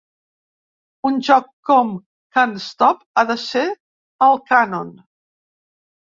Un 1.09 1.17
joc 1.25 1.49
com 1.69 1.91
Can't 2.37 2.55
Stop 2.67 3.03
ha 3.21 3.25
de 3.31 3.35
ser 3.41 3.65
al 4.29 4.41
cànon! 4.53 4.89